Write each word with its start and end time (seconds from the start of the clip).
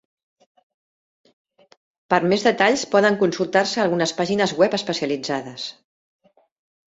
Per 2.13 2.19
a 2.21 2.29
més 2.31 2.45
detalls 2.47 2.85
poden 2.95 3.19
consultar-se 3.23 3.83
algunes 3.83 4.13
pàgines 4.21 4.57
web 4.63 4.79
especialitzades. 4.81 5.67